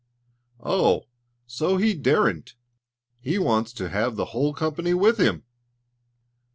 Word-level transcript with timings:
"Oh! 0.63 1.03
so 1.45 1.77
he 1.77 1.93
daren't! 1.93 2.55
He 3.19 3.37
wants 3.37 3.71
to 3.73 3.89
have 3.89 4.15
the 4.15 4.25
whole 4.33 4.51
company 4.51 4.95
with 4.95 5.19
him!" 5.19 5.43